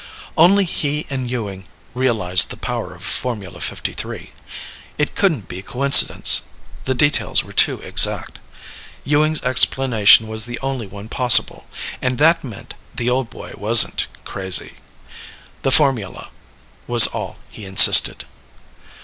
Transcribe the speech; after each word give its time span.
Only 0.35 0.65
he 0.65 1.05
and 1.11 1.29
Ewing 1.29 1.65
realized 1.93 2.49
the 2.49 2.57
power 2.57 2.95
of 2.95 3.03
Formula 3.03 3.59
#53. 3.59 4.31
It 4.97 5.13
couldn't 5.13 5.47
be 5.47 5.61
coincidence. 5.61 6.41
The 6.85 6.95
details 6.95 7.43
were 7.43 7.53
too 7.53 7.79
exact. 7.81 8.39
Ewing's 9.03 9.43
explanation 9.43 10.27
was 10.27 10.45
the 10.45 10.57
only 10.63 10.87
one 10.87 11.07
possible. 11.07 11.69
And 12.01 12.17
that 12.17 12.43
meant 12.43 12.73
the 12.95 13.11
old 13.11 13.29
boy 13.29 13.53
wasn't 13.55 14.07
crazy. 14.25 14.73
The 15.61 15.69
formula 15.69 16.31
was 16.87 17.05
all 17.05 17.37
he 17.51 17.65
insisted. 17.65 18.25